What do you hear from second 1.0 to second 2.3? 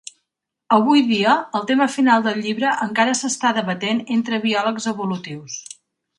dia, el tema final